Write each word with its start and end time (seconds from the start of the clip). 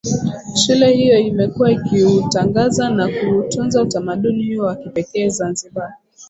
Shule 0.55 0.91
hiyo 0.93 1.19
imekuwa 1.19 1.71
ikiutangaza 1.71 2.89
na 2.89 3.07
kuutunza 3.09 3.81
utamaduni 3.81 4.55
huo 4.55 4.65
wa 4.65 4.75
kipekee 4.75 5.29
Zanzibar 5.29 5.93